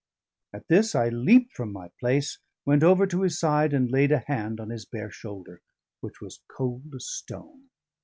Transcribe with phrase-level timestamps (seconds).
[0.51, 4.23] At this I leaped from my place, went over to his side and laid a
[4.25, 5.61] hand on his bare shoulder,
[5.99, 7.69] which was cold as stone.